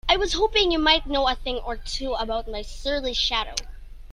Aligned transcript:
I 0.09 0.17
was 0.17 0.33
hoping 0.33 0.71
you 0.71 0.79
might 0.79 1.05
know 1.05 1.27
a 1.27 1.35
thing 1.35 1.57
or 1.57 1.77
two 1.77 2.13
about 2.13 2.47
my 2.47 2.63
surly 2.63 3.13
shadow? 3.13 3.53